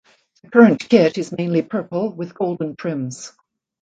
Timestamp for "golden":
2.33-2.75